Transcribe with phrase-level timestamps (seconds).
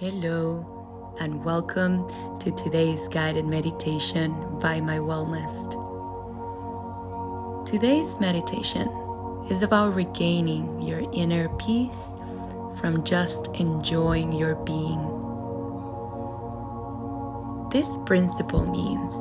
[0.00, 2.08] Hello, and welcome
[2.40, 5.70] to today's guided meditation by My Wellness.
[7.64, 8.88] Today's meditation
[9.48, 12.12] is about regaining your inner peace
[12.80, 14.98] from just enjoying your being.
[17.70, 19.14] This principle means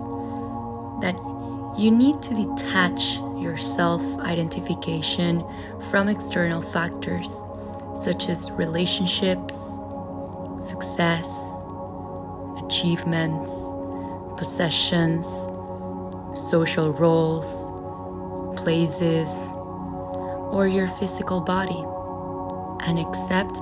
[1.03, 1.15] that
[1.79, 5.45] you need to detach your self identification
[5.91, 7.43] from external factors
[8.01, 9.79] such as relationships,
[10.67, 11.61] success,
[12.65, 13.51] achievements,
[14.37, 15.27] possessions,
[16.49, 17.67] social roles,
[18.61, 19.51] places,
[20.51, 21.83] or your physical body,
[22.85, 23.55] and accept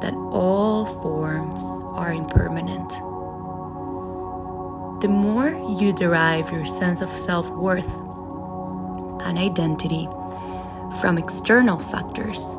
[0.00, 1.64] that all forms
[1.96, 2.90] are impermanent.
[5.00, 7.88] The more you derive your sense of self worth
[9.22, 10.08] and identity
[11.00, 12.58] from external factors,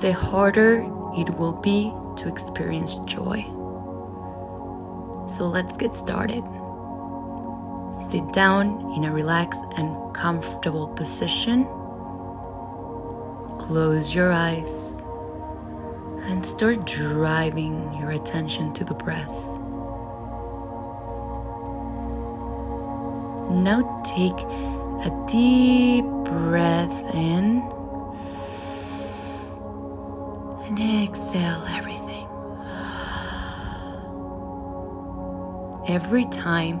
[0.00, 0.86] the harder
[1.16, 3.44] it will be to experience joy.
[5.28, 6.44] So let's get started.
[7.94, 11.64] Sit down in a relaxed and comfortable position.
[13.58, 14.96] Close your eyes
[16.24, 19.28] and start driving your attention to the breath.
[23.50, 24.38] Now take
[25.06, 27.60] a deep breath in
[30.64, 32.01] and exhale everything.
[35.88, 36.80] Every time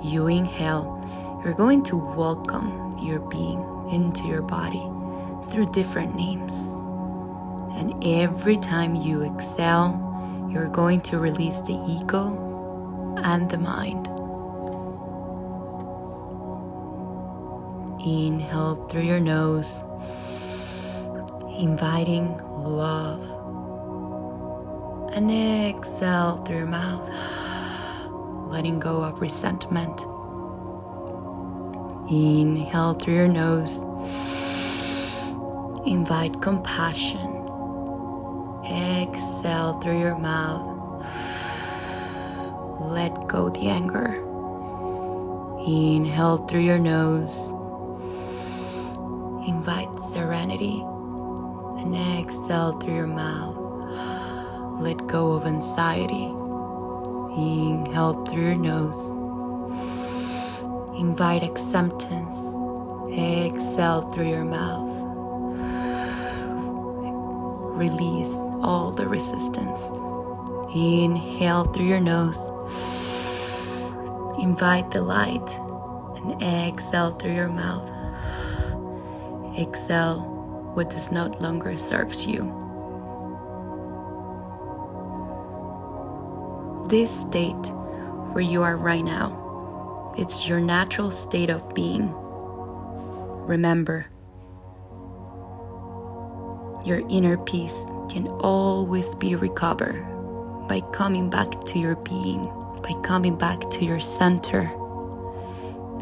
[0.00, 0.94] you inhale,
[1.44, 4.88] you're going to welcome your being into your body
[5.50, 6.68] through different names.
[7.76, 10.04] And every time you exhale,
[10.52, 14.06] you're going to release the ego and the mind.
[18.00, 19.82] Inhale through your nose,
[21.58, 23.22] inviting love.
[25.12, 27.10] And exhale through your mouth,
[28.48, 30.00] letting go of resentment.
[32.10, 33.78] Inhale through your nose,
[35.86, 37.34] invite compassion.
[38.64, 41.04] Exhale through your mouth,
[42.80, 44.24] let go the anger.
[45.66, 47.48] Inhale through your nose,
[49.48, 50.82] invite serenity
[51.78, 53.56] and exhale through your mouth.
[54.80, 56.32] Let go of anxiety.
[57.38, 59.00] Inhale through your nose.
[60.98, 62.36] Invite acceptance.
[63.12, 64.90] Exhale through your mouth.
[67.76, 69.78] Release all the resistance.
[70.74, 72.36] Inhale through your nose.
[74.42, 75.48] Invite the light
[76.16, 77.88] and exhale through your mouth.
[79.56, 80.20] Exhale
[80.74, 82.67] what does not longer serves you.
[86.88, 87.72] This state
[88.32, 92.12] where you are right now, it's your natural state of being.
[93.46, 94.06] Remember,
[96.84, 100.02] your inner peace can always be recovered
[100.68, 102.44] by coming back to your being,
[102.82, 104.70] by coming back to your center.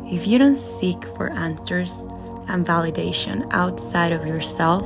[0.06, 2.06] If you don't seek for answers,
[2.48, 4.84] and validation outside of yourself,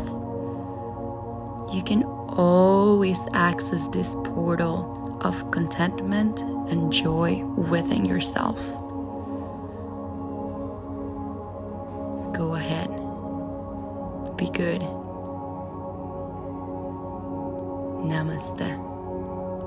[1.75, 8.59] you can always access this portal of contentment and joy within yourself.
[12.35, 12.89] Go ahead,
[14.37, 14.81] be good.
[18.03, 18.90] Namaste.